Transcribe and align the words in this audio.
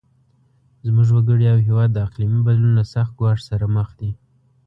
زموږ 0.85 1.07
وګړي 1.13 1.45
او 1.53 1.59
هیواد 1.67 1.89
د 1.93 1.97
اقلیمي 2.07 2.39
بدلون 2.47 2.73
له 2.79 2.83
سخت 2.93 3.11
ګواښ 3.19 3.39
سره 3.49 3.65
مخ 3.75 3.89
دي. 3.99 4.11